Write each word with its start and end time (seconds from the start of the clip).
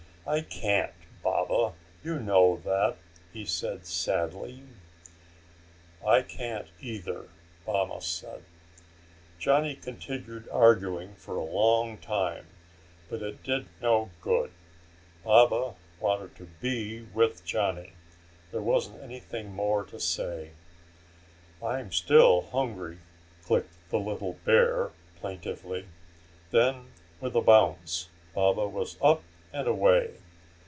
"I 0.27 0.41
can't, 0.41 0.93
Baba. 1.23 1.73
You 2.03 2.17
know 2.19 2.61
that," 2.63 2.95
he 3.33 3.43
said 3.43 3.85
sadly. 3.85 4.61
"I 6.05 6.21
can't 6.21 6.67
either," 6.79 7.27
Baba 7.65 7.99
said. 7.99 8.43
Johnny 9.39 9.75
continued 9.75 10.47
arguing 10.47 11.15
for 11.15 11.35
a 11.35 11.41
long 11.43 11.97
time 11.97 12.45
but 13.09 13.21
it 13.21 13.43
did 13.43 13.65
no 13.81 14.11
good. 14.21 14.51
Baba 15.25 15.73
wanted 15.99 16.35
to 16.37 16.45
be 16.61 17.01
with 17.01 17.43
Johnny: 17.43 17.91
there 18.51 18.61
wasn't 18.61 19.03
anything 19.03 19.51
more 19.51 19.83
to 19.85 19.99
say. 19.99 20.51
"I'm 21.63 21.91
still 21.91 22.43
hungry!" 22.43 22.99
clicked 23.43 23.73
the 23.89 23.99
little 23.99 24.33
bear, 24.45 24.91
plaintively. 25.19 25.87
Then, 26.51 26.91
with 27.19 27.35
a 27.35 27.41
bounce, 27.41 28.07
Baba 28.33 28.65
was 28.65 28.97
up 29.01 29.23
and 29.53 29.67
away. 29.67 30.13